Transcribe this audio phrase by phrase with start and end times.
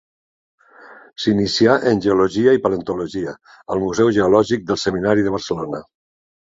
[1.25, 3.37] S'inicià en geologia i paleontologia
[3.75, 5.89] al Museu Geològic del Seminari de Barcelona.